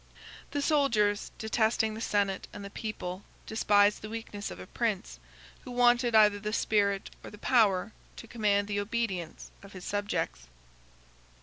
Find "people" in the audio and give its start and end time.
2.71-3.21